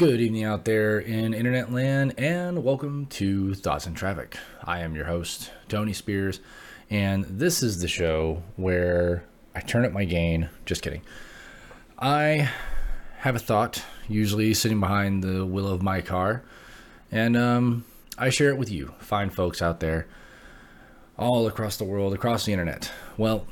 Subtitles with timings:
[0.00, 4.38] Good evening out there in internet land, and welcome to Thoughts in Traffic.
[4.64, 6.40] I am your host, Tony Spears,
[6.88, 10.48] and this is the show where I turn up my gain.
[10.64, 11.02] Just kidding.
[11.98, 12.48] I
[13.18, 16.44] have a thought, usually sitting behind the wheel of my car,
[17.12, 17.84] and um,
[18.16, 20.06] I share it with you, fine folks out there,
[21.18, 22.90] all across the world, across the internet.
[23.18, 23.46] Well,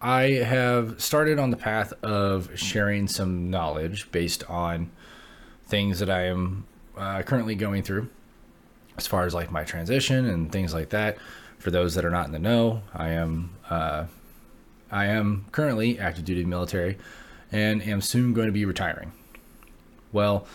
[0.00, 4.90] I have started on the path of sharing some knowledge based on
[5.66, 6.66] things that I am
[6.96, 8.08] uh, currently going through,
[8.96, 11.18] as far as like my transition and things like that.
[11.58, 14.04] For those that are not in the know, I am uh,
[14.90, 16.96] I am currently active duty military,
[17.50, 19.10] and am soon going to be retiring.
[20.12, 20.46] Well,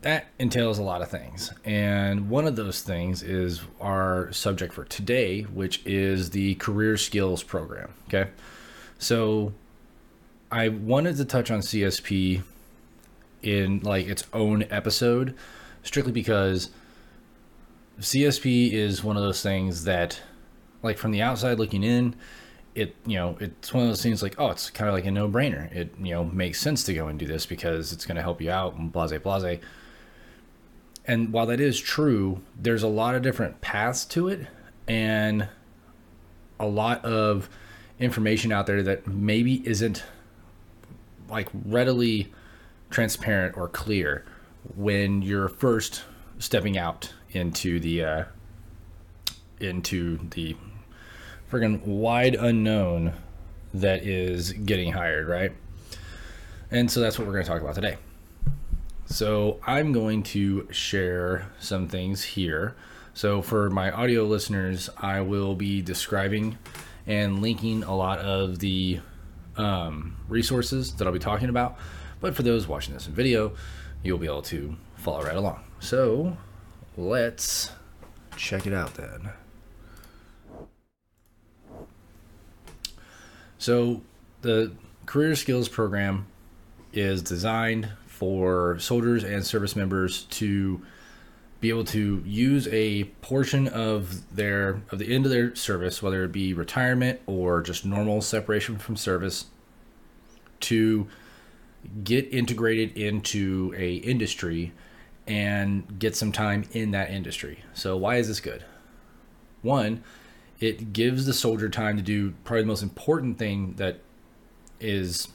[0.00, 4.84] that entails a lot of things, and one of those things is our subject for
[4.84, 7.92] today, which is the career skills program.
[8.08, 8.28] Okay.
[9.02, 9.52] So
[10.52, 12.44] I wanted to touch on CSP
[13.42, 15.34] in like its own episode
[15.82, 16.70] strictly because
[17.98, 20.20] CSP is one of those things that
[20.84, 22.14] like from the outside looking in
[22.76, 25.10] it you know it's one of those things like oh it's kind of like a
[25.10, 25.74] no-brainer.
[25.74, 28.40] It you know makes sense to go and do this because it's going to help
[28.40, 29.58] you out and blase blase.
[31.04, 34.46] And while that is true there's a lot of different paths to it
[34.86, 35.48] and
[36.60, 37.48] a lot of
[38.02, 40.02] information out there that maybe isn't
[41.28, 42.32] like readily
[42.90, 44.24] transparent or clear
[44.76, 46.04] when you're first
[46.38, 48.24] stepping out into the uh,
[49.60, 50.56] into the
[51.50, 53.12] friggin' wide unknown
[53.74, 55.52] that is getting hired, right?
[56.70, 57.96] And so that's what we're going to talk about today.
[59.06, 62.74] So I'm going to share some things here.
[63.14, 66.56] So for my audio listeners, I will be describing
[67.06, 69.00] and linking a lot of the
[69.56, 71.76] um, resources that I'll be talking about.
[72.20, 73.52] But for those watching this in video,
[74.02, 75.64] you'll be able to follow right along.
[75.80, 76.36] So
[76.96, 77.72] let's
[78.36, 79.30] check it out then.
[83.58, 84.02] So
[84.42, 84.72] the
[85.06, 86.26] Career Skills Program
[86.92, 90.82] is designed for soldiers and service members to
[91.62, 96.24] be able to use a portion of their of the end of their service, whether
[96.24, 99.46] it be retirement or just normal separation from service,
[100.58, 101.06] to
[102.02, 104.72] get integrated into a industry
[105.28, 107.62] and get some time in that industry.
[107.74, 108.64] So why is this good?
[109.62, 110.02] One,
[110.58, 114.00] it gives the soldier time to do probably the most important thing that
[114.80, 115.28] is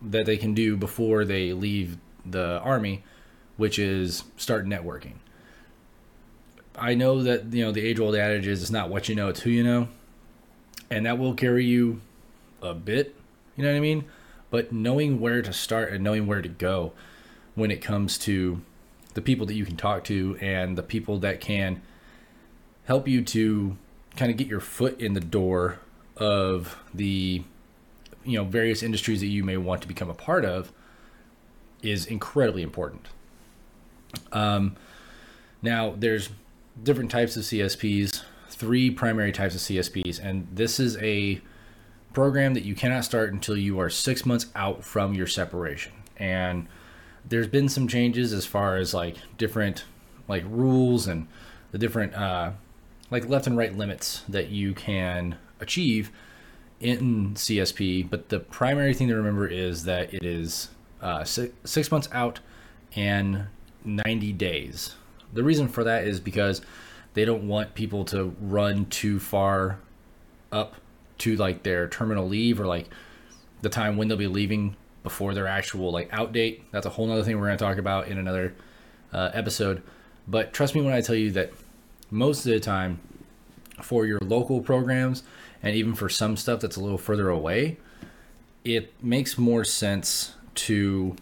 [0.00, 3.04] that they can do before they leave the army,
[3.58, 5.16] which is start networking.
[6.76, 9.28] I know that you know the age old adage is it's not what you know,
[9.28, 9.88] it's who you know.
[10.90, 12.00] And that will carry you
[12.60, 13.16] a bit,
[13.56, 14.04] you know what I mean?
[14.50, 16.92] But knowing where to start and knowing where to go
[17.54, 18.60] when it comes to
[19.14, 21.82] the people that you can talk to and the people that can
[22.84, 23.76] help you to
[24.16, 25.78] kind of get your foot in the door
[26.16, 27.42] of the
[28.24, 30.72] you know various industries that you may want to become a part of
[31.82, 33.08] is incredibly important.
[34.30, 34.76] Um,
[35.62, 36.28] now there's
[36.80, 41.40] different types of CSPs, three primary types of CSPs, and this is a
[42.12, 45.92] program that you cannot start until you are six months out from your separation.
[46.16, 46.68] And
[47.28, 49.84] there's been some changes as far as like different
[50.28, 51.26] like rules and
[51.70, 52.52] the different uh,
[53.10, 56.10] like left and right limits that you can achieve
[56.80, 58.08] in CSP.
[58.08, 60.68] But the primary thing to remember is that it is
[61.00, 62.40] uh, six, six months out
[62.94, 63.46] and
[63.84, 64.94] 90 days.
[65.32, 66.62] The reason for that is because
[67.14, 69.78] they don't want people to run too far
[70.50, 70.74] up
[71.18, 72.88] to like their terminal leave or like
[73.62, 76.62] the time when they'll be leaving before their actual like out date.
[76.70, 78.54] That's a whole nother thing we're going to talk about in another
[79.12, 79.82] uh, episode.
[80.26, 81.52] But trust me when I tell you that
[82.10, 83.00] most of the time
[83.80, 85.22] for your local programs
[85.62, 87.78] and even for some stuff that's a little further away,
[88.64, 91.16] it makes more sense to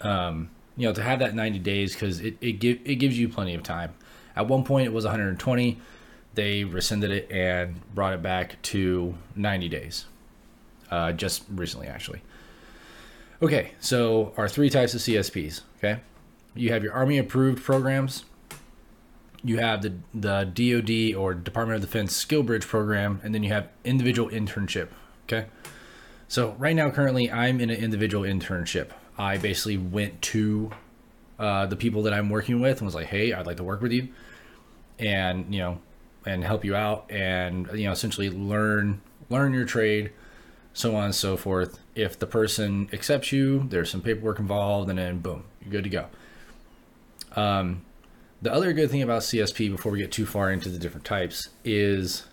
[0.00, 0.50] um,
[0.80, 3.54] you know to have that 90 days because it, it, give, it gives you plenty
[3.54, 3.92] of time.
[4.34, 5.78] At one point it was 120
[6.32, 10.06] they rescinded it and brought it back to 90 days.
[10.90, 12.22] Uh, just recently actually.
[13.42, 16.00] Okay so our three types of csps okay?
[16.54, 18.24] You have your army approved programs.
[19.44, 23.52] You have the, the dod or department of defense skill bridge program and then you
[23.52, 24.88] have individual internship
[25.28, 25.46] okay?
[26.28, 30.70] So right now currently i'm in an individual internship I basically went to
[31.38, 33.82] uh, the people that I'm working with and was like, "Hey, I'd like to work
[33.82, 34.08] with you,
[34.98, 35.78] and you know,
[36.24, 40.12] and help you out, and you know, essentially learn learn your trade,
[40.72, 44.98] so on and so forth." if the person accepts you, there's some paperwork involved, and
[44.98, 46.06] then boom, you're good to go.
[47.36, 47.82] Um,
[48.40, 51.50] the other good thing about CSP, before we get too far into the different types,
[51.62, 52.26] is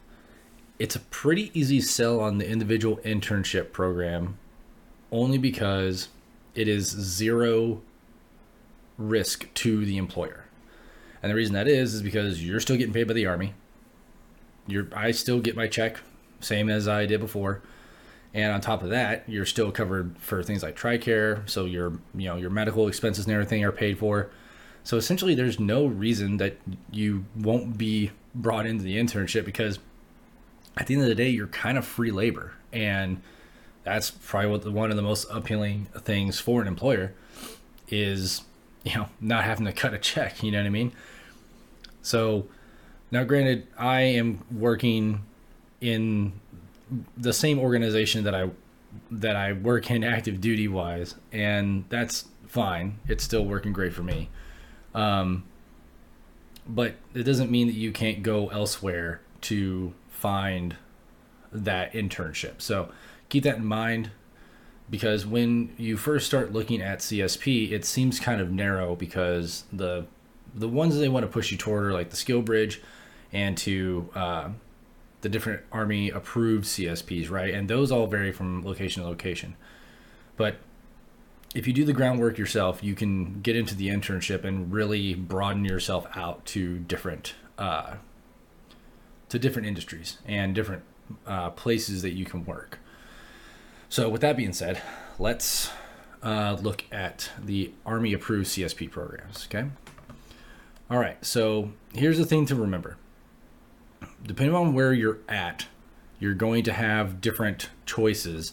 [0.79, 4.37] it's a pretty easy sell on the individual internship program
[5.11, 6.07] only because
[6.57, 7.81] it is zero
[8.97, 10.45] risk to the employer.
[11.21, 13.53] And the reason that is is because you're still getting paid by the army.
[14.65, 15.99] You're I still get my check
[16.39, 17.61] same as I did before.
[18.33, 22.27] And on top of that, you're still covered for things like TRICARE, so your you
[22.27, 24.29] know your medical expenses and everything are paid for.
[24.83, 26.57] So essentially, there's no reason that
[26.91, 29.79] you won't be brought into the internship because
[30.75, 33.21] at the end of the day, you're kind of free labor, and
[33.87, 37.13] that's probably what the, one of the most appealing things for an employer
[37.89, 38.41] is
[38.83, 40.43] you know not having to cut a check.
[40.43, 40.91] You know what I mean?
[42.01, 42.47] So
[43.11, 45.23] now, granted, I am working
[45.79, 46.33] in
[47.15, 48.49] the same organization that I
[49.11, 52.99] that I work in active duty wise, and that's fine.
[53.07, 54.29] It's still working great for me.
[54.93, 55.43] Um,
[56.67, 60.75] but it doesn't mean that you can't go elsewhere to find
[61.51, 62.61] that internship.
[62.61, 62.89] So
[63.29, 64.11] keep that in mind
[64.89, 70.05] because when you first start looking at CSP, it seems kind of narrow because the
[70.55, 72.81] the ones they want to push you toward are like the skill bridge
[73.31, 74.49] and to uh,
[75.21, 77.53] the different army approved CSPs, right?
[77.53, 79.55] And those all vary from location to location.
[80.35, 80.55] But
[81.53, 85.65] if you do the groundwork yourself, you can get into the internship and really broaden
[85.65, 87.95] yourself out to different uh,
[89.29, 90.83] to different industries and different
[91.25, 92.79] uh, places that you can work.
[93.89, 94.81] So, with that being said,
[95.17, 95.71] let's
[96.21, 99.47] uh, look at the Army approved CSP programs.
[99.49, 99.67] Okay.
[100.89, 101.23] All right.
[101.25, 102.97] So, here's the thing to remember
[104.23, 105.67] depending on where you're at,
[106.19, 108.51] you're going to have different choices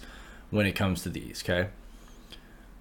[0.50, 1.42] when it comes to these.
[1.44, 1.68] Okay.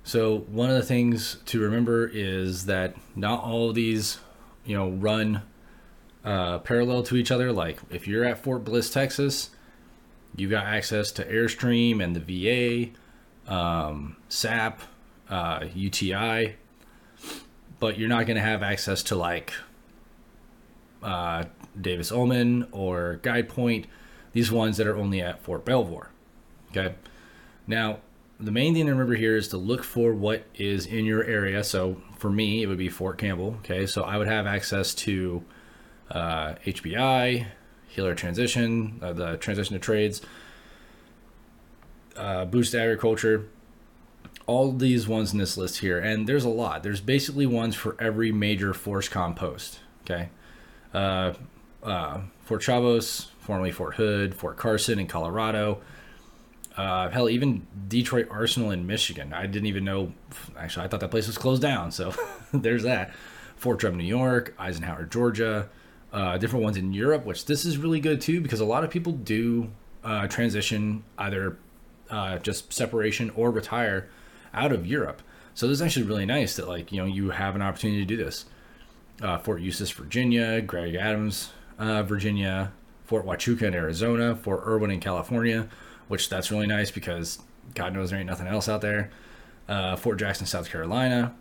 [0.03, 4.19] So, one of the things to remember is that not all of these,
[4.65, 5.41] you know, run
[6.23, 7.51] uh, parallel to each other.
[7.51, 9.50] Like, if you're at Fort Bliss, Texas,
[10.35, 12.91] you got access to Airstream and the
[13.45, 14.81] VA, um, SAP,
[15.30, 16.56] uh, UTI,
[17.80, 19.53] but you're not going to have access to like
[21.01, 21.45] uh,
[21.80, 23.88] Davis Ullman or Guide Point,
[24.31, 26.09] these ones that are only at Fort Belvoir.
[26.71, 26.95] Okay.
[27.68, 28.00] Now,
[28.39, 31.63] the main thing to remember here is to look for what is in your area.
[31.63, 33.57] So for me, it would be Fort Campbell.
[33.59, 33.86] Okay.
[33.86, 35.44] So I would have access to
[36.09, 37.47] uh, HBI,
[37.94, 40.22] healer transition, uh, the transition to trades,
[42.18, 43.48] uh, boost agriculture,
[44.48, 46.81] all these ones in this list here, and there's a lot.
[46.81, 49.80] There's basically ones for every major FORSCOM post.
[50.01, 50.30] Okay,
[50.94, 51.34] uh,
[51.84, 55.80] uh, Fort Cavazos, formerly Fort Hood, Fort Carson in Colorado.
[56.75, 59.31] Uh, hell, even Detroit Arsenal in Michigan.
[59.31, 60.13] I didn't even know.
[60.57, 61.92] Actually, I thought that place was closed down.
[61.92, 62.16] So
[62.54, 63.13] there's that.
[63.56, 65.70] Fort Drum, New York, Eisenhower, Georgia,
[66.13, 68.91] uh, different ones in Europe, which this is really good too because a lot of
[68.91, 69.70] people do
[70.03, 71.58] uh, transition either
[72.10, 74.08] uh, just separation or retire
[74.53, 75.22] out of Europe.
[75.55, 78.05] So this is actually really nice that like you know you have an opportunity to
[78.05, 78.46] do this.
[79.22, 82.74] Uh, Fort Eustis, Virginia, Gregg-Adams, uh, Virginia,
[83.05, 85.70] Fort Huachuca in Arizona, Fort Irwin in California,
[86.08, 87.39] which that's really nice because
[87.75, 89.12] God knows there ain't nothing else out there.
[89.67, 91.34] Uh, Fort Jackson, South Carolina,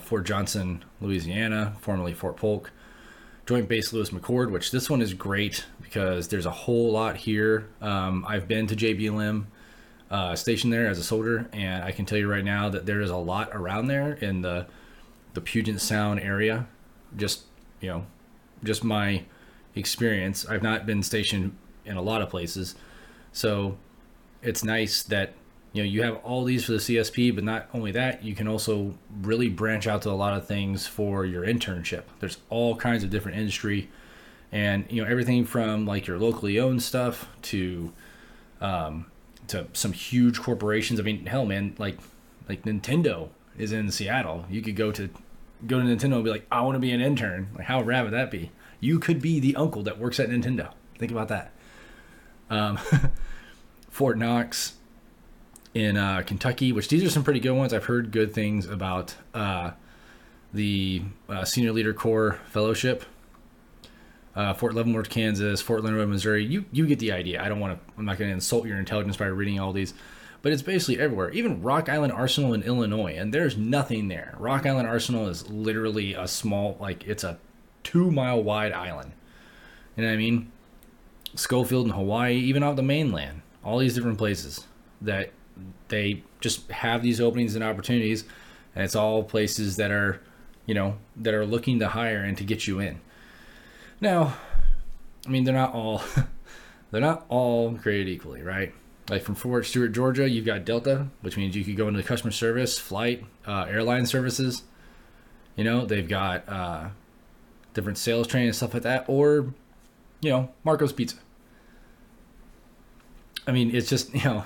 [0.00, 2.72] Fort Johnson, Louisiana, formerly Fort Polk,
[3.46, 7.68] Joint Base Lewis McChord, which this one is great because there's a whole lot here.
[7.80, 9.44] Um, I've been to JBLM
[10.10, 13.00] uh, station there as a soldier, and I can tell you right now that there
[13.00, 14.66] is a lot around there in the
[15.34, 16.66] the Puget Sound area.
[17.16, 17.44] Just
[17.80, 18.06] you know,
[18.64, 19.22] just my
[19.76, 20.44] experience.
[20.46, 22.74] I've not been stationed in a lot of places,
[23.30, 23.78] so
[24.42, 25.34] it's nice that
[25.76, 28.48] you know you have all these for the CSP, but not only that, you can
[28.48, 32.04] also really branch out to a lot of things for your internship.
[32.18, 33.90] There's all kinds of different industry,
[34.50, 37.92] and you know everything from like your locally owned stuff to
[38.62, 39.06] um,
[39.48, 40.98] to some huge corporations.
[40.98, 41.98] I mean, hell, man, like
[42.48, 43.28] like Nintendo
[43.58, 44.46] is in Seattle.
[44.48, 45.10] You could go to
[45.66, 47.48] go to Nintendo and be like, I want to be an intern.
[47.54, 48.50] Like, how rad would that be?
[48.80, 50.72] You could be the uncle that works at Nintendo.
[50.98, 51.52] Think about that.
[52.48, 52.78] Um,
[53.90, 54.74] Fort Knox,
[55.76, 57.74] in uh, Kentucky, which these are some pretty good ones.
[57.74, 59.72] I've heard good things about uh,
[60.54, 63.04] the uh, Senior Leader Corps Fellowship.
[64.34, 66.44] Uh, Fort Leavenworth, Kansas, Fort Leonard Wood, Missouri.
[66.44, 67.42] You you get the idea.
[67.44, 67.94] I don't want to.
[67.98, 69.92] I'm not going to insult your intelligence by reading all these,
[70.40, 71.30] but it's basically everywhere.
[71.32, 74.34] Even Rock Island Arsenal in Illinois, and there's nothing there.
[74.38, 77.38] Rock Island Arsenal is literally a small, like it's a
[77.82, 79.12] two mile wide island.
[79.94, 80.52] You know what I mean?
[81.34, 84.64] Schofield in Hawaii, even off the mainland, all these different places.
[85.02, 85.32] that
[85.88, 88.24] they just have these openings and opportunities,
[88.74, 90.20] and it's all places that are,
[90.66, 93.00] you know, that are looking to hire and to get you in.
[94.00, 94.36] Now,
[95.26, 96.02] I mean, they're not all
[96.90, 98.72] they're not all created equally, right?
[99.08, 102.32] Like from Fort Stewart, Georgia, you've got Delta, which means you could go into customer
[102.32, 104.64] service, flight, uh, airline services.
[105.54, 106.88] You know, they've got uh,
[107.72, 109.54] different sales training and stuff like that, or
[110.20, 111.16] you know, Marco's Pizza.
[113.46, 114.44] I mean, it's just you know,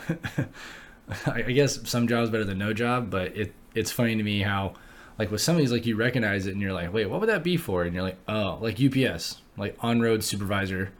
[1.27, 4.75] I guess some jobs better than no job, but it it's funny to me how
[5.19, 7.29] like with some of these like you recognize it and you're like, wait, what would
[7.29, 7.83] that be for?
[7.83, 10.93] And you're like, oh, like UPS, like on road supervisor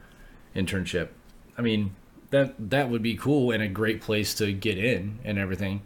[0.55, 1.09] internship.
[1.57, 1.95] I mean,
[2.29, 5.81] that that would be cool and a great place to get in and everything.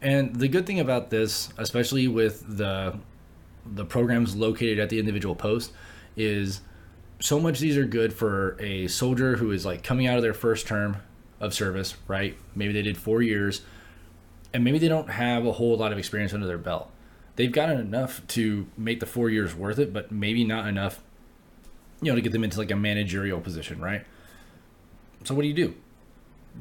[0.00, 2.98] And the good thing about this, especially with the
[3.64, 5.72] the programs located at the individual post,
[6.16, 6.60] is
[7.20, 10.34] so much these are good for a soldier who is like coming out of their
[10.34, 10.98] first term
[11.40, 12.36] of service, right?
[12.54, 13.62] Maybe they did four years,
[14.52, 16.90] and maybe they don't have a whole lot of experience under their belt.
[17.36, 21.02] They've gotten enough to make the four years worth it, but maybe not enough,
[22.00, 24.04] you know, to get them into like a managerial position, right?
[25.24, 25.74] So what do you do?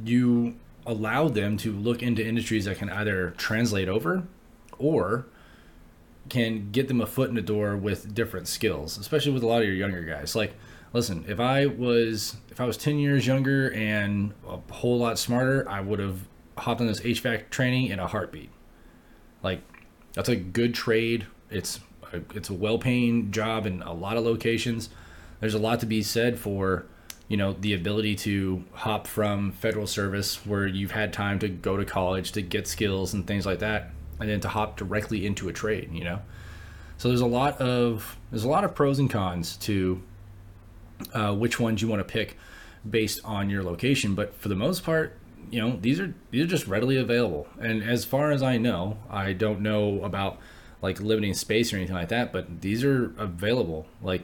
[0.03, 0.55] You
[0.85, 4.27] allow them to look into industries that can either translate over
[4.77, 5.27] or
[6.27, 9.61] can get them a foot in the door with different skills, especially with a lot
[9.61, 10.35] of your younger guys.
[10.35, 10.53] Like,
[10.95, 15.69] listen, if I was if I was 10 years younger and a whole lot smarter,
[15.69, 16.19] I would have
[16.57, 18.49] hopped on this HVAC training in a heartbeat.
[19.43, 19.59] Like,
[20.13, 21.27] that's a good trade.
[21.51, 21.81] It's
[22.13, 24.89] a, it's a well-paying job in a lot of locations.
[25.41, 26.85] There's a lot to be said for
[27.27, 31.75] you know the ability to hop from federal service where you've had time to go
[31.75, 35.49] to college to get skills and things like that and then to hop directly into
[35.49, 36.21] a trade you know
[36.97, 39.99] so there's a lot of there's a lot of pros and cons to
[41.13, 42.37] uh, which ones you want to pick
[42.89, 45.17] based on your location but for the most part
[45.49, 48.97] you know these are these are just readily available and as far as i know
[49.09, 50.37] i don't know about
[50.81, 54.23] like limiting space or anything like that but these are available like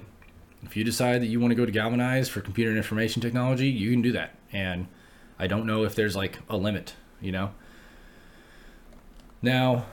[0.64, 3.68] if you decide that you want to go to Galvanize for computer and information technology,
[3.68, 4.36] you can do that.
[4.52, 4.88] And
[5.40, 7.52] I don't know if there's like a limit, you know?
[9.42, 9.86] Now,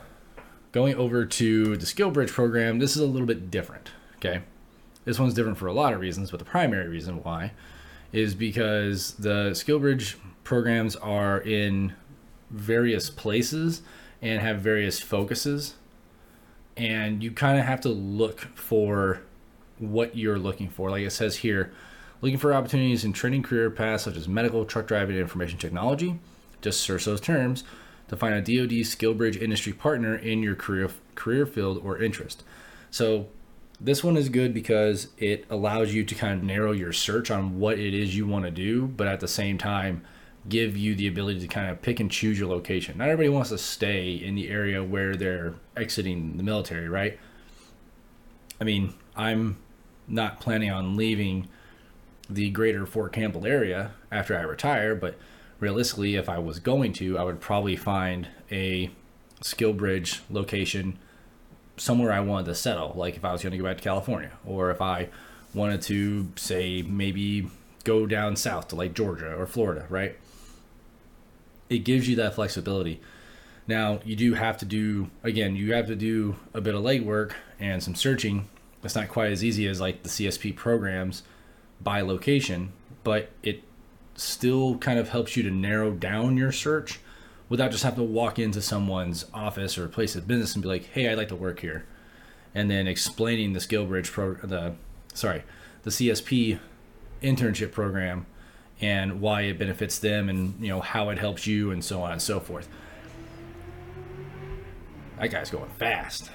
[0.73, 4.42] going over to the SkillBridge program, this is a little bit different, okay?
[5.08, 7.52] This one's different for a lot of reasons, but the primary reason why
[8.12, 11.94] is because the SkillBridge programs are in
[12.50, 13.80] various places
[14.20, 15.76] and have various focuses.
[16.76, 19.22] And you kind of have to look for
[19.78, 20.90] what you're looking for.
[20.90, 21.72] Like it says here,
[22.20, 26.18] looking for opportunities in training career paths such as medical, truck driving, and information technology.
[26.60, 27.64] Just search those terms
[28.08, 32.44] to find a DoD SkillBridge industry partner in your career career field or interest.
[32.90, 33.28] So
[33.80, 37.58] this one is good because it allows you to kind of narrow your search on
[37.61, 40.04] what it is you want to do, but at the same time
[40.49, 42.99] give you the ability to kind of pick and choose your location.
[42.99, 47.18] Not everybody wants to stay in the area where they're exiting the military, right?
[48.61, 49.58] I mean, I'm
[50.06, 51.49] not planning on leaving
[52.30, 55.16] the greater Fort Campbell area after I retire, but
[55.61, 58.90] realistically, if I was going to, I would probably find a
[59.42, 60.99] SkillBridge location
[61.78, 62.92] somewhere I wanted to settle.
[62.94, 65.08] Like if I was going to go back to California, or if I
[65.54, 67.49] wanted to, say, maybe
[67.85, 70.16] go down south to like Georgia or Florida, right?
[71.70, 73.00] It gives you that flexibility.
[73.66, 77.32] Now, you do have to do, again, you have to do a bit of legwork
[77.61, 78.49] and some searching
[78.82, 81.23] it's not quite as easy as like the CSP programs
[81.80, 82.73] by location,
[83.04, 83.62] but it
[84.14, 87.00] still kind of helps you to narrow down your search
[87.48, 90.86] without just having to walk into someone's office or place of business and be like,
[90.86, 91.86] "Hey, I'd like to work here,"
[92.54, 94.74] and then explaining the SkillBridge pro the
[95.14, 95.44] sorry
[95.82, 96.58] the CSP
[97.22, 98.26] internship program
[98.80, 102.12] and why it benefits them and you know how it helps you and so on
[102.12, 102.68] and so forth.
[105.18, 106.30] That guy's going fast.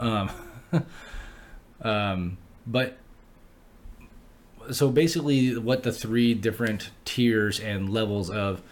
[0.00, 0.30] Um,
[1.80, 2.98] Um, but
[4.70, 8.62] so basically, what the three different tiers and levels of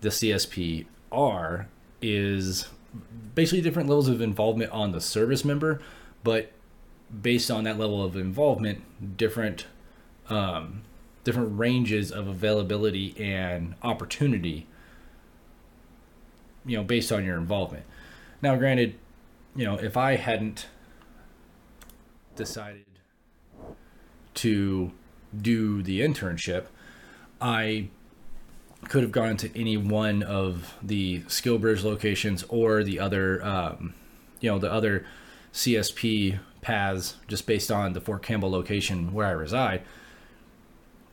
[0.00, 1.68] the CSP are
[2.02, 2.68] is
[3.34, 5.80] basically different levels of involvement on the service member,
[6.22, 6.52] but
[7.22, 9.66] based on that level of involvement, different
[10.28, 10.82] um,
[11.22, 14.66] different ranges of availability and opportunity.
[16.66, 17.84] You know, based on your involvement.
[18.40, 18.94] Now, granted,
[19.54, 20.66] you know, if I hadn't
[22.36, 22.86] decided
[24.34, 24.92] to
[25.36, 26.66] do the internship,
[27.40, 27.88] I
[28.88, 33.94] could have gone to any one of the SkillBridge locations or the other, um,
[34.40, 35.06] you know, the other
[35.52, 39.82] CSP paths just based on the Fort Campbell location where I reside.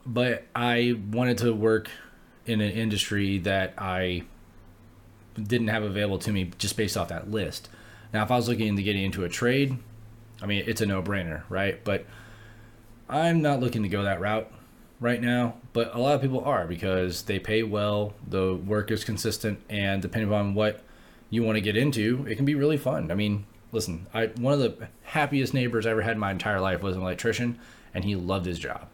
[0.06, 1.90] But I wanted to work
[2.46, 4.24] in an industry that I
[5.36, 7.70] didn't have available to me just based off that list.
[8.14, 9.78] Now, if I was looking to get into a trade,
[10.42, 11.84] I mean, it's a no brainer, right?
[11.84, 12.06] But
[13.08, 14.52] I'm not looking to go that route
[15.02, 19.04] right now, but a lot of people are because they pay well, the work is
[19.04, 20.82] consistent, and depending on what
[21.30, 23.12] you want to get into, it can be really fun.
[23.12, 26.62] I mean, listen, I one of the happiest neighbors I ever had in my entire
[26.62, 27.60] life was an electrician,
[27.94, 28.88] and he loved his job.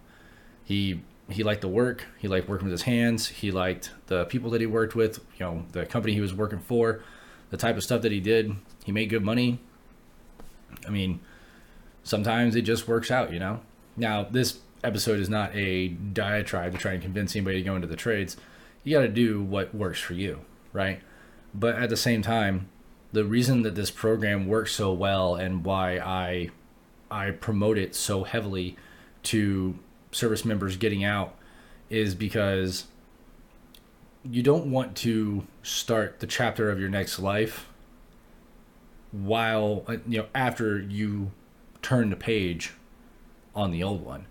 [0.63, 2.05] He he liked the work.
[2.17, 3.27] He liked working with his hands.
[3.27, 5.19] He liked the people that he worked with.
[5.37, 7.01] You know, the company he was working for,
[7.49, 8.55] the type of stuff that he did.
[8.85, 9.59] He made good money.
[10.85, 11.19] I mean,
[12.03, 13.59] sometimes it just works out, you know.
[13.97, 17.87] Now this episode is not a diatribe to try and convince anybody to go into
[17.87, 18.37] the trades.
[18.83, 20.41] You got to do what works for you,
[20.73, 21.01] right?
[21.53, 22.69] But at the same time,
[23.11, 26.51] the reason that this program works so well and why I
[27.09, 28.75] I promote it so heavily
[29.23, 29.79] to
[30.11, 31.35] service members getting out
[31.89, 32.85] is because
[34.29, 37.69] you don't want to start the chapter of your next life
[39.11, 41.31] while uh, you know after you
[41.81, 42.73] turn the page
[43.55, 44.25] on the old one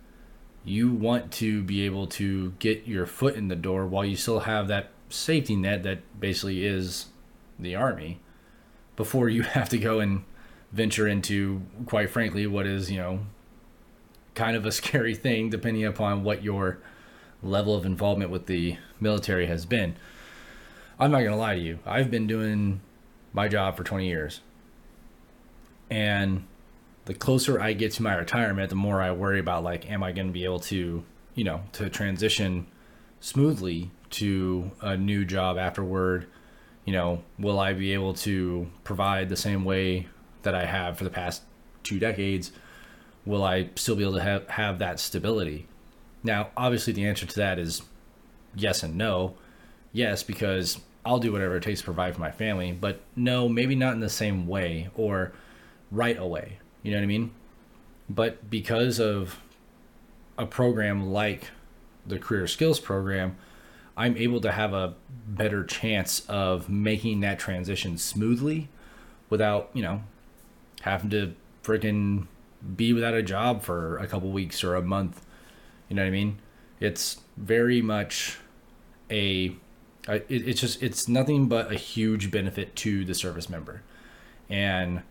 [0.67, 4.41] you want to be able to get your foot in the door while you still
[4.41, 7.07] have that safety net that basically is
[7.59, 8.21] the army
[8.97, 10.25] before you have to go and
[10.73, 13.21] venture into quite frankly what is you know
[14.35, 16.79] kind of a scary thing depending upon what your
[17.43, 19.97] level of involvement with the military has been.
[20.99, 21.79] I'm not going to lie to you.
[21.85, 22.81] I've been doing
[23.33, 24.41] my job for 20 years.
[25.91, 26.45] And
[27.07, 30.13] the closer I get to my retirement, the more I worry about like, am I
[30.13, 32.67] going to be able to, you know, to transition
[33.21, 36.27] smoothly to a new job afterward?
[36.85, 40.09] You know, will I be able to provide the same way
[40.43, 41.43] that I have for the past
[41.85, 42.51] two decades?
[43.25, 45.69] Will I still be able to have, have that stability?
[46.25, 47.83] Now, obviously, the answer to that is
[48.57, 49.37] yes and no.
[49.93, 53.77] Yes, because I'll do whatever it takes to provide for my family, but no, maybe
[53.77, 55.33] not in the same way or
[55.93, 57.33] right away you know what I mean?
[58.09, 59.41] But because of
[60.39, 61.51] a program like
[62.07, 63.37] the Career Skills Program,
[63.97, 64.95] I'm able to have a
[65.27, 68.69] better chance of making that transition smoothly
[69.29, 70.05] without, you know,
[70.83, 72.29] having to freaking
[72.77, 75.27] be without a job for a couple weeks or a month.
[75.89, 76.39] You know what I mean?
[76.79, 78.39] It's very much
[79.11, 79.57] a
[80.07, 83.83] it's just it's nothing but a huge benefit to the service member.
[84.49, 85.03] And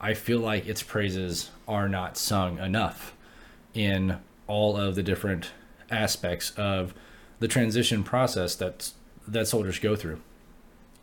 [0.00, 3.14] I feel like its praises are not sung enough
[3.72, 5.50] in all of the different
[5.90, 6.94] aspects of
[7.40, 8.92] the transition process that
[9.26, 10.20] that soldiers go through.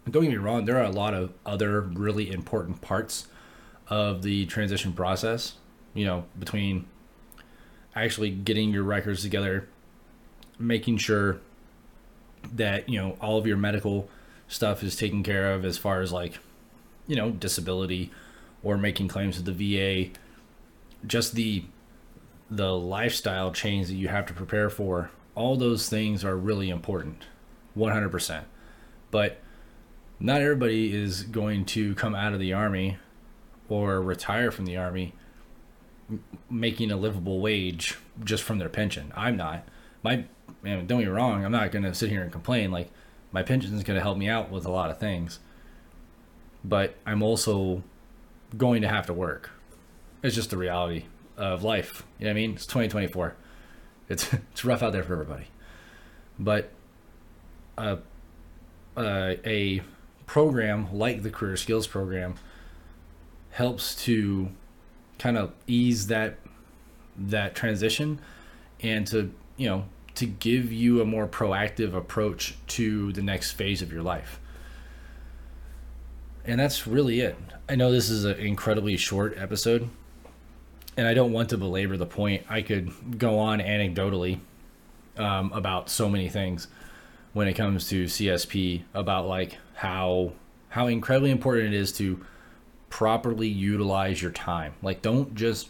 [0.09, 3.27] Don't get me wrong, there are a lot of other really important parts
[3.87, 5.55] of the transition process,
[5.93, 6.85] you know, between
[7.95, 9.67] actually getting your records together,
[10.57, 11.39] making sure
[12.53, 14.09] that, you know, all of your medical
[14.47, 16.39] stuff is taken care of as far as like,
[17.07, 18.11] you know, disability,
[18.63, 20.11] or making claims to the VA,
[21.05, 21.65] just the
[22.49, 27.23] the lifestyle change that you have to prepare for, all those things are really important,
[27.77, 28.43] 100%.
[29.09, 29.41] But
[30.19, 32.97] not everybody is going to come out of the army
[33.69, 35.13] or retire from the army
[36.49, 39.13] making a livable wage just from their pension.
[39.15, 39.65] I'm not.
[40.03, 40.25] My
[40.61, 42.91] man, don't get me wrong, I'm not going to sit here and complain like
[43.31, 45.39] my pension is going to help me out with a lot of things.
[46.65, 47.81] But I'm also
[48.57, 49.51] going to have to work.
[50.23, 51.05] It's just the reality
[51.37, 52.03] of life.
[52.19, 52.51] You know what I mean?
[52.53, 53.35] It's 2024.
[54.09, 55.47] It's it's rough out there for everybody.
[56.37, 56.71] But
[57.77, 57.97] uh,
[58.95, 59.81] uh, a
[60.25, 62.35] program like the Career Skills Program
[63.51, 64.49] helps to
[65.19, 66.37] kind of ease that
[67.17, 68.19] that transition
[68.81, 69.85] and to you know
[70.15, 74.39] to give you a more proactive approach to the next phase of your life
[76.45, 77.35] and that's really it.
[77.69, 79.89] I know this is an incredibly short episode,
[80.97, 82.45] and I don't want to belabor the point.
[82.49, 84.39] I could go on anecdotally
[85.17, 86.67] um, about so many things
[87.33, 90.33] when it comes to CSP about like how
[90.69, 92.23] how incredibly important it is to
[92.89, 94.73] properly utilize your time.
[94.81, 95.69] Like don't just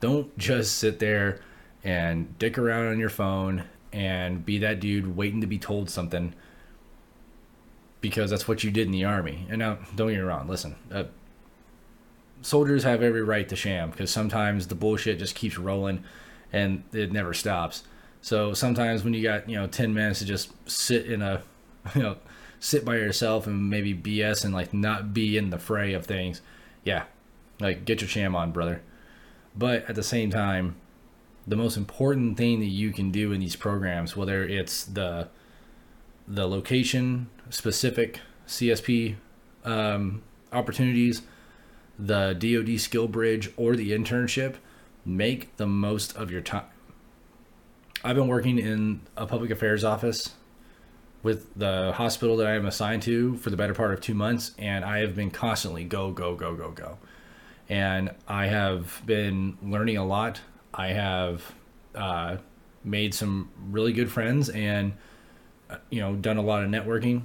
[0.00, 1.40] don't just sit there
[1.82, 6.34] and dick around on your phone and be that dude waiting to be told something
[8.04, 9.46] because that's what you did in the army.
[9.48, 10.46] And now, don't get me wrong.
[10.46, 11.04] Listen, uh,
[12.42, 16.04] soldiers have every right to sham because sometimes the bullshit just keeps rolling,
[16.52, 17.84] and it never stops.
[18.20, 21.42] So sometimes when you got you know ten minutes to just sit in a,
[21.94, 22.16] you know,
[22.60, 26.42] sit by yourself and maybe BS and like not be in the fray of things,
[26.84, 27.04] yeah,
[27.58, 28.82] like get your sham on, brother.
[29.56, 30.76] But at the same time,
[31.46, 35.30] the most important thing that you can do in these programs, whether it's the
[36.26, 39.16] the location specific CSP
[39.64, 41.22] um, opportunities,
[41.98, 44.56] the DoD skill bridge, or the internship,
[45.04, 46.66] make the most of your time.
[48.02, 50.34] I've been working in a public affairs office
[51.22, 54.52] with the hospital that I am assigned to for the better part of two months,
[54.58, 56.98] and I have been constantly go, go, go, go, go.
[57.68, 60.42] And I have been learning a lot.
[60.74, 61.54] I have
[61.94, 62.36] uh,
[62.84, 64.92] made some really good friends and,
[65.90, 67.22] you know, done a lot of networking.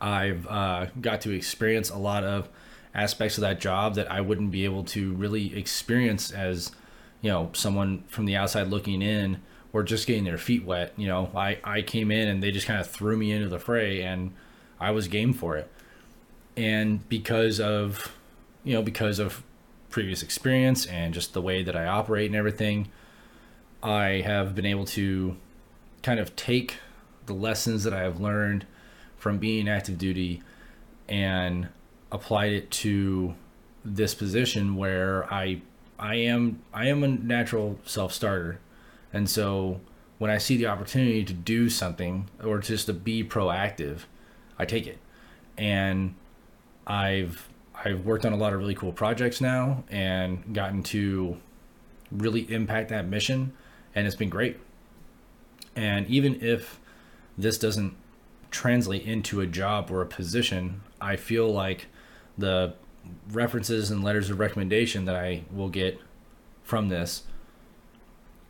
[0.00, 2.48] I've uh, got to experience a lot of
[2.94, 6.72] aspects of that job that I wouldn't be able to really experience as,
[7.20, 9.40] you know, someone from the outside looking in
[9.72, 10.92] or just getting their feet wet.
[10.96, 13.58] You know, I, I came in and they just kind of threw me into the
[13.58, 14.32] fray and
[14.80, 15.70] I was game for it.
[16.56, 18.12] And because of,
[18.64, 19.42] you know, because of
[19.90, 22.88] previous experience and just the way that I operate and everything,
[23.82, 25.36] I have been able to
[26.02, 26.76] kind of take
[27.26, 28.66] the lessons that I have learned
[29.16, 30.42] from being active duty
[31.08, 31.68] and
[32.12, 33.34] applied it to
[33.84, 35.62] this position where I
[35.98, 38.58] I am I am a natural self-starter
[39.12, 39.80] and so
[40.18, 44.00] when I see the opportunity to do something or just to be proactive,
[44.58, 44.98] I take it.
[45.58, 46.14] And
[46.86, 51.36] I've I've worked on a lot of really cool projects now and gotten to
[52.10, 53.52] really impact that mission
[53.94, 54.58] and it's been great.
[55.74, 56.80] And even if
[57.36, 57.94] this doesn't
[58.50, 61.86] translate into a job or a position, I feel like
[62.38, 62.74] the
[63.30, 66.00] references and letters of recommendation that I will get
[66.62, 67.22] from this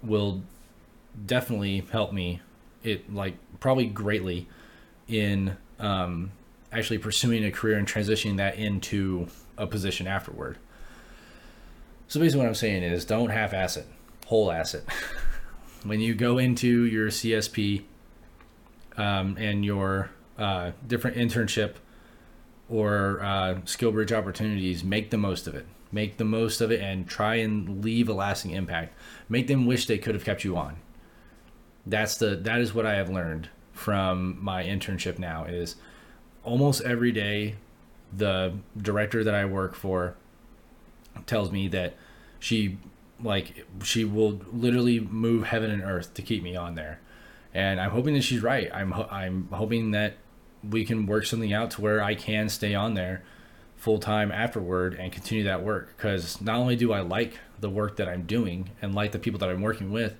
[0.02, 0.42] will
[1.24, 2.40] definitely help me
[2.82, 4.48] it like probably greatly
[5.08, 6.30] in um,
[6.72, 9.26] actually pursuing a career and transitioning that into
[9.58, 10.58] a position afterward.
[12.08, 13.86] So basically, what I'm saying is don't half ass it,
[14.26, 14.84] whole ass it.
[15.84, 17.82] when you go into your CSP
[18.96, 21.74] um, and your uh, different internship
[22.68, 25.66] or uh, skill bridge opportunities, make the most of it.
[25.92, 28.94] Make the most of it and try and leave a lasting impact.
[29.28, 30.76] Make them wish they could have kept you on
[31.86, 35.76] that's the that is what I have learned from my internship now is
[36.42, 37.54] almost every day
[38.12, 40.16] the director that I work for
[41.26, 41.94] tells me that
[42.38, 42.78] she
[43.22, 47.00] like she will literally move heaven and earth to keep me on there.
[47.54, 48.70] And I'm hoping that she's right.
[48.72, 50.14] I'm I'm hoping that
[50.68, 53.22] we can work something out to where I can stay on there
[53.76, 57.96] full time afterward and continue that work because not only do I like the work
[57.96, 60.14] that I'm doing and like the people that I'm working with,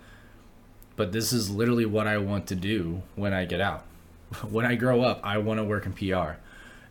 [0.95, 3.85] but this is literally what I want to do when I get out.
[4.51, 6.39] when I grow up, I want to work in PR.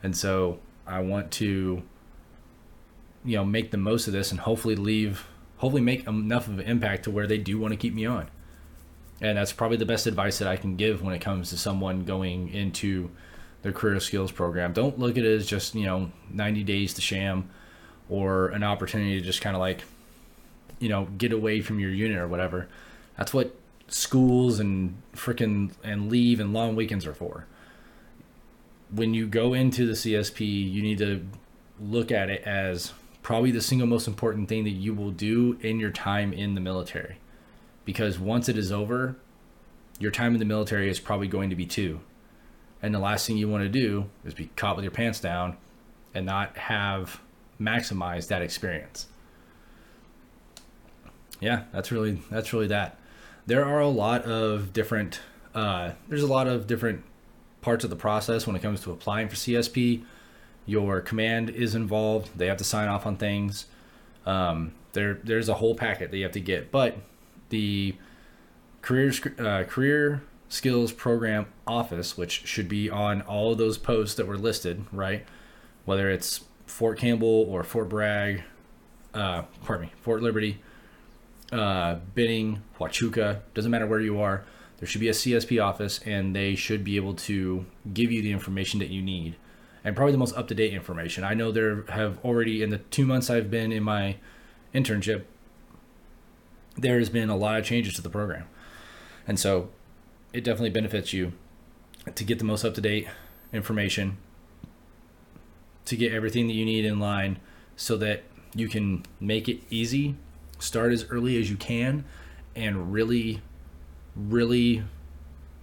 [0.03, 1.83] And so I want to
[3.25, 6.65] you know, make the most of this and hopefully leave hopefully make enough of an
[6.65, 8.29] impact to where they do want to keep me on.
[9.21, 12.03] And that's probably the best advice that I can give when it comes to someone
[12.03, 13.09] going into
[13.61, 14.73] their career skills program.
[14.73, 17.49] Don't look at it as just, you know, 90 days to sham
[18.09, 19.83] or an opportunity to just kind of like,
[20.79, 22.67] you know, get away from your unit or whatever.
[23.17, 23.55] That's what
[23.87, 27.45] schools and freaking and leave and long weekends are for.
[28.91, 31.25] When you go into the CSP, you need to
[31.79, 35.79] look at it as probably the single most important thing that you will do in
[35.79, 37.17] your time in the military.
[37.85, 39.15] Because once it is over,
[39.99, 42.01] your time in the military is probably going to be two.
[42.81, 45.57] And the last thing you want to do is be caught with your pants down
[46.13, 47.21] and not have
[47.59, 49.07] maximized that experience.
[51.39, 52.97] Yeah, that's really that's really that
[53.45, 55.19] there are a lot of different
[55.53, 57.03] uh, there's a lot of different
[57.61, 60.03] parts of the process when it comes to applying for CSP.
[60.65, 63.65] Your command is involved; they have to sign off on things.
[64.25, 66.97] Um, there, there's a whole packet that you have to get, but
[67.55, 67.95] the
[68.81, 74.27] career uh, career skills program office, which should be on all of those posts that
[74.27, 75.25] were listed, right?
[75.85, 78.43] Whether it's Fort Campbell or Fort Bragg,
[79.13, 80.61] uh, pardon me, Fort Liberty,
[81.51, 84.43] uh, Huachuca, doesn't matter where you are,
[84.79, 88.31] there should be a CSP office and they should be able to give you the
[88.31, 89.35] information that you need
[89.83, 91.23] and probably the most up to date information.
[91.23, 94.17] I know there have already, in the two months I've been in my
[94.73, 95.23] internship,
[96.77, 98.45] there has been a lot of changes to the program.
[99.27, 99.69] And so
[100.33, 101.33] it definitely benefits you
[102.13, 103.07] to get the most up to date
[103.53, 104.17] information,
[105.85, 107.39] to get everything that you need in line
[107.75, 110.15] so that you can make it easy
[110.59, 112.05] start as early as you can
[112.55, 113.41] and really
[114.15, 114.81] really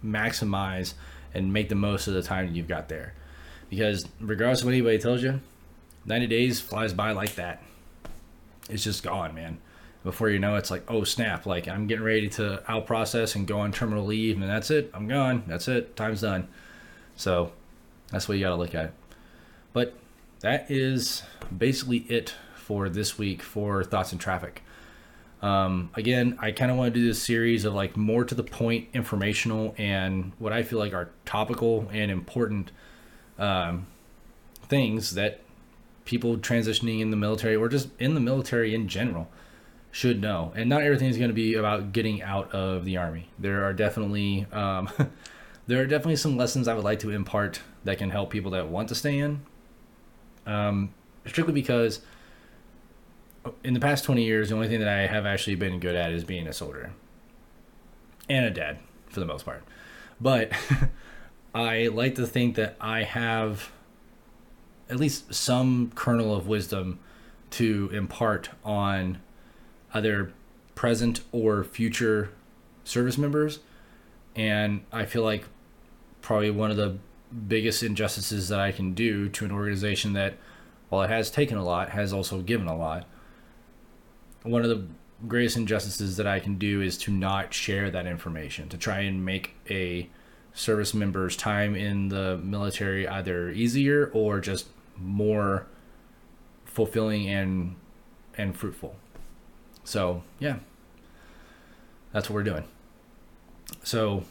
[0.04, 0.92] maximize
[1.32, 3.14] and make the most of the time you've got there.
[3.70, 5.40] Because regardless of what anybody tells you
[6.04, 7.62] 90 days flies by like that.
[8.68, 9.58] It's just gone man
[10.04, 13.46] before you know it's like oh snap like i'm getting ready to out process and
[13.46, 16.48] go on terminal leave and that's it i'm gone that's it time's done
[17.16, 17.52] so
[18.10, 18.92] That's what you got to look at.
[19.72, 19.94] But
[20.40, 21.22] that is
[21.56, 24.62] basically it for this week for thoughts in traffic.
[25.40, 28.44] Um, again, I kind of want to do this series of like more to the
[28.44, 32.70] point, informational, and what I feel like are topical and important
[33.38, 33.86] um,
[34.68, 35.40] things that
[36.04, 39.28] people transitioning in the military or just in the military in general
[39.92, 40.52] should know.
[40.56, 43.28] And not everything is going to be about getting out of the army.
[43.38, 44.90] There are definitely um,
[45.68, 48.68] there are definitely some lessons I would like to impart that can help people that
[48.68, 49.42] want to stay in.
[50.46, 50.92] Um,
[51.26, 52.00] strictly because
[53.62, 56.10] in the past 20 years, the only thing that I have actually been good at
[56.10, 56.92] is being a soldier
[58.28, 58.78] and a dad
[59.08, 59.62] for the most part.
[60.20, 60.52] But
[61.54, 63.70] I like to think that I have
[64.88, 66.98] at least some kernel of wisdom
[67.50, 69.18] to impart on
[69.94, 70.32] either
[70.74, 72.30] present or future
[72.84, 73.60] service members.
[74.34, 75.44] And I feel like
[76.20, 76.98] probably one of the
[77.48, 80.34] biggest injustices that I can do to an organization that,
[80.88, 83.06] while it has taken a lot, has also given a lot.
[84.42, 84.86] One of the
[85.28, 89.24] greatest injustices that I can do is to not share that information, to try and
[89.24, 90.08] make a
[90.52, 95.66] service member's time in the military either easier or just more
[96.64, 97.76] fulfilling and
[98.36, 98.96] and fruitful.
[99.84, 100.56] So, yeah.
[102.12, 102.64] That's what we're doing.
[103.82, 104.24] So,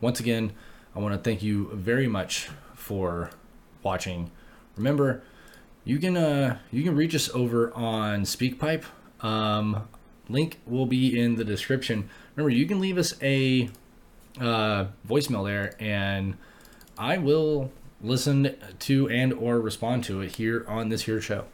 [0.00, 0.52] once again,
[0.94, 3.30] I want to thank you very much for
[3.82, 4.30] watching.
[4.76, 5.22] Remember,
[5.84, 8.84] you can uh, you can reach us over on SpeakPipe.
[9.20, 9.88] Um,
[10.28, 12.08] link will be in the description.
[12.34, 13.70] Remember, you can leave us a
[14.40, 16.36] uh, voicemail there, and
[16.98, 17.70] I will
[18.02, 21.44] listen to and or respond to it here on this here show.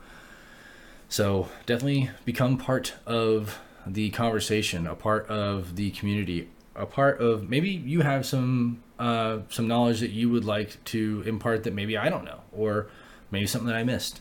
[1.09, 7.49] So definitely become part of the conversation, a part of the community, a part of
[7.49, 11.97] maybe you have some uh, some knowledge that you would like to impart that maybe
[11.97, 12.89] I don't know, or
[13.31, 14.21] maybe something that I missed.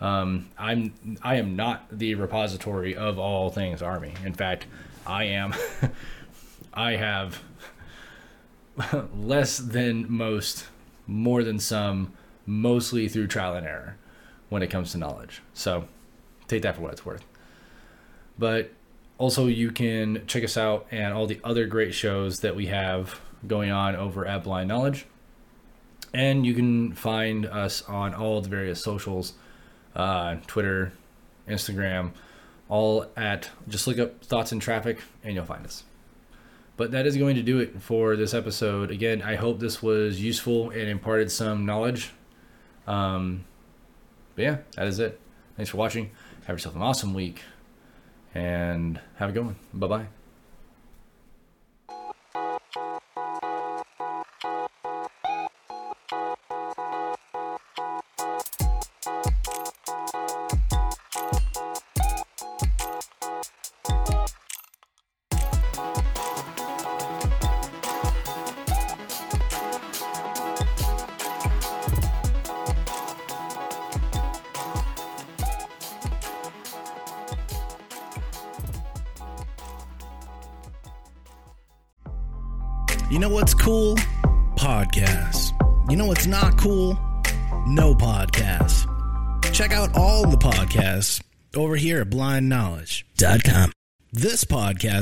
[0.00, 0.92] Um, I'm
[1.22, 4.14] I am not the repository of all things Army.
[4.24, 4.66] In fact,
[5.06, 5.54] I am.
[6.74, 7.40] I have
[9.16, 10.66] less than most,
[11.06, 12.12] more than some,
[12.46, 13.96] mostly through trial and error
[14.48, 15.40] when it comes to knowledge.
[15.52, 15.86] So
[16.48, 17.24] take that for what it's worth.
[18.38, 18.72] But
[19.18, 23.20] also, you can check us out and all the other great shows that we have
[23.46, 25.06] going on over at Blind Knowledge.
[26.12, 29.34] And you can find us on all the various socials
[29.94, 30.92] uh, Twitter,
[31.48, 32.10] Instagram,
[32.68, 35.84] all at just look up Thoughts in Traffic and you'll find us.
[36.76, 38.90] But that is going to do it for this episode.
[38.90, 42.10] Again, I hope this was useful and imparted some knowledge.
[42.86, 43.44] Um,
[44.34, 45.20] but yeah, that is it.
[45.56, 46.10] Thanks for watching.
[46.46, 47.42] Have yourself an awesome week
[48.34, 49.56] and have a good one.
[49.72, 50.06] Bye bye.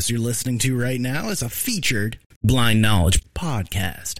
[0.02, 4.18] Podcast you're listening to right now is a featured Blind Knowledge podcast.